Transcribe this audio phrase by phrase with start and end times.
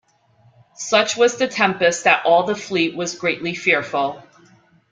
[0.77, 4.23] Such was the tempest that all the fleet was greatly fearful.